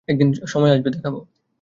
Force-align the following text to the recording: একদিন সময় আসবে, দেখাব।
একদিন 0.07 0.29
সময় 0.45 0.71
আসবে, 0.73 0.89
দেখাব। 0.95 1.15